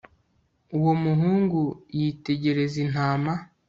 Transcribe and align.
Uwo 0.77 0.91
muhungu 1.03 1.61
yitegereza 1.97 2.75
intama 2.85 3.33